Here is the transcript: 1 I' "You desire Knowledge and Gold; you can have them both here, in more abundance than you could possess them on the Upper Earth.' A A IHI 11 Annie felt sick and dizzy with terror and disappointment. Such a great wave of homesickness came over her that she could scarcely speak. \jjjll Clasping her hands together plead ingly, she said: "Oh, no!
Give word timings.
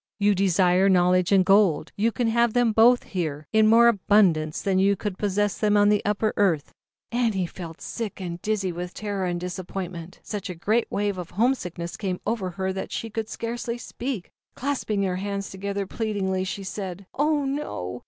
1 0.17 0.25
I' 0.25 0.25
"You 0.29 0.33
desire 0.33 0.89
Knowledge 0.89 1.31
and 1.31 1.45
Gold; 1.45 1.91
you 1.95 2.11
can 2.11 2.27
have 2.29 2.53
them 2.53 2.71
both 2.71 3.03
here, 3.03 3.45
in 3.53 3.67
more 3.67 3.87
abundance 3.87 4.59
than 4.59 4.79
you 4.79 4.95
could 4.95 5.15
possess 5.19 5.59
them 5.59 5.77
on 5.77 5.89
the 5.89 6.03
Upper 6.03 6.33
Earth.' 6.37 6.73
A 7.11 7.17
A 7.17 7.19
IHI 7.19 7.21
11 7.21 7.27
Annie 7.33 7.45
felt 7.45 7.81
sick 7.81 8.19
and 8.19 8.41
dizzy 8.41 8.71
with 8.71 8.95
terror 8.95 9.25
and 9.27 9.39
disappointment. 9.39 10.19
Such 10.23 10.49
a 10.49 10.55
great 10.55 10.87
wave 10.89 11.19
of 11.19 11.29
homesickness 11.29 11.97
came 11.97 12.19
over 12.25 12.49
her 12.49 12.73
that 12.73 12.91
she 12.91 13.11
could 13.11 13.29
scarcely 13.29 13.77
speak. 13.77 14.23
\jjjll 14.23 14.55
Clasping 14.55 15.03
her 15.03 15.17
hands 15.17 15.51
together 15.51 15.85
plead 15.85 16.15
ingly, 16.17 16.47
she 16.47 16.63
said: 16.63 17.05
"Oh, 17.13 17.45
no! 17.45 17.99